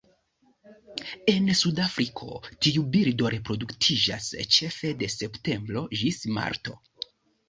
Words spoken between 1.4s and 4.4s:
Sudafriko, tiu birdo reproduktiĝas